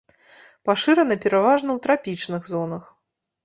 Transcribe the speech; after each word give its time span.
Пашыраны 0.69 1.19
пераважна 1.27 1.69
ў 1.77 1.85
трапічных 1.87 2.53
зонах. 2.57 2.93